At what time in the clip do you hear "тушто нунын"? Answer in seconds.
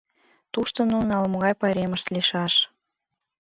0.53-1.11